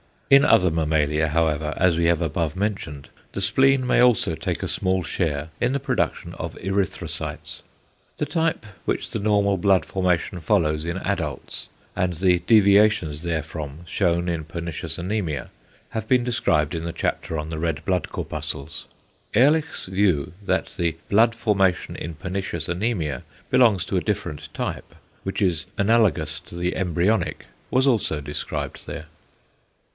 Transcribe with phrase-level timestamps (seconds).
[0.31, 3.99] In other mammalia however, as we have above mentioned (see page 99), the spleen may
[3.99, 7.61] also take a small share in the production of erythrocytes.
[8.17, 14.27] The type which the normal blood formation follows in adults, and the deviations therefrom shewn
[14.27, 15.49] in pernicious anæmia,
[15.89, 18.87] have been described in the chapter on the red blood corpuscles.
[19.35, 23.21] Ehrlich's view that the blood formation in pernicious anæmia
[23.51, 29.05] belongs to a different type, which is analogous to the embyronic, was also described there.